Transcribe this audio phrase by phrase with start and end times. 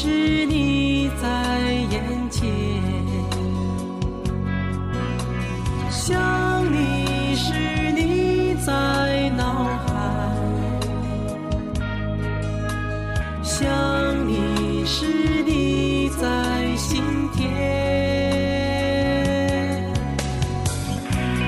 [0.00, 0.06] 是
[0.46, 1.26] 你在
[1.90, 2.48] 眼前，
[5.90, 7.52] 想你时
[7.96, 9.90] 你在脑海，
[13.42, 13.66] 想
[14.28, 15.04] 你时
[15.44, 17.02] 你在心
[17.34, 17.50] 田。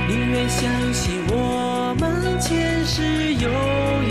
[0.09, 3.49] 宁愿相信我们前世有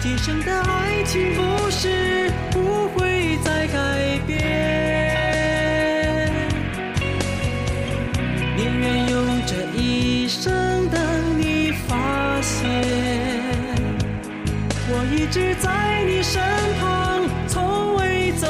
[0.00, 4.36] 今生的爱爱情故事不会再改变。
[8.54, 11.00] 宁愿用这一生等
[11.38, 12.68] 你发现，
[14.90, 16.42] 我一直在你身
[16.78, 18.46] 旁，从未走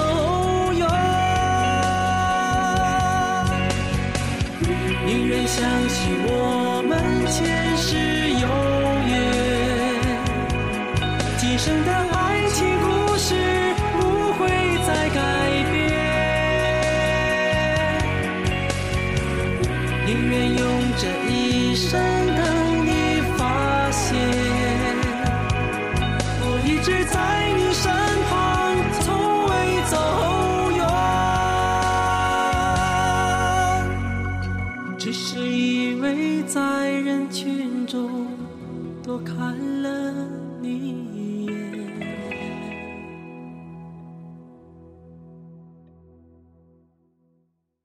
[11.50, 12.86] 今生的爱情故
[13.18, 13.34] 事
[13.98, 13.98] 不
[14.34, 14.46] 会
[14.86, 15.18] 再改
[15.72, 15.74] 变。
[20.06, 20.64] 宁愿用
[20.96, 22.00] 这一生
[22.36, 24.16] 等你发现，
[26.40, 27.18] 我一直在
[27.56, 27.90] 你身
[28.28, 28.30] 旁，
[29.00, 29.10] 从
[29.48, 29.50] 未
[29.90, 29.96] 走
[30.76, 30.78] 远。
[34.96, 38.24] 只是因为在人群中
[39.02, 39.36] 多看
[39.82, 40.12] 了
[40.60, 41.69] 你一眼。